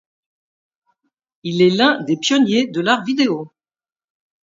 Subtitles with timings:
[1.43, 3.51] Il est l’un des pionniers de l’art vidéo.